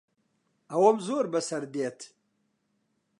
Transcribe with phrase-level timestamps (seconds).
[0.71, 1.99] ئەوەم زۆر بەسەر دێت.